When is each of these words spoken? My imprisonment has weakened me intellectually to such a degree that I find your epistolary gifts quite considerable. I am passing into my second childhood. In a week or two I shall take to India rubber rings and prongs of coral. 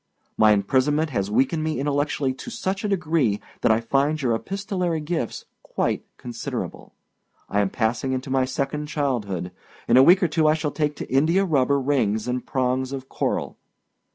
My 0.35 0.51
imprisonment 0.53 1.11
has 1.11 1.29
weakened 1.29 1.63
me 1.63 1.79
intellectually 1.79 2.33
to 2.33 2.49
such 2.49 2.83
a 2.83 2.87
degree 2.87 3.39
that 3.61 3.71
I 3.71 3.79
find 3.81 4.19
your 4.19 4.33
epistolary 4.33 4.99
gifts 4.99 5.45
quite 5.61 6.03
considerable. 6.17 6.95
I 7.47 7.61
am 7.61 7.69
passing 7.69 8.11
into 8.11 8.31
my 8.31 8.45
second 8.45 8.87
childhood. 8.87 9.51
In 9.87 9.97
a 9.97 10.01
week 10.03 10.23
or 10.23 10.27
two 10.27 10.47
I 10.47 10.55
shall 10.55 10.71
take 10.71 10.95
to 10.95 11.13
India 11.13 11.45
rubber 11.45 11.79
rings 11.79 12.27
and 12.27 12.43
prongs 12.43 12.91
of 12.91 13.09
coral. 13.09 13.57